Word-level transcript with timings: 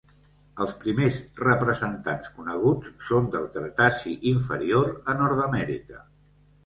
Els 0.63 0.71
primers 0.83 1.17
representants 1.41 2.31
coneguts 2.37 2.89
són 3.09 3.29
del 3.35 3.45
Cretaci 3.59 4.15
Inferior 4.33 4.91
a 5.15 5.17
Nord-amèrica. 5.21 6.03